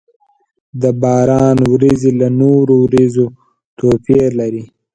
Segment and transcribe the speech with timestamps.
[0.81, 3.25] د باران ورېځې له نورو ورېځو
[3.79, 4.63] توپير لري.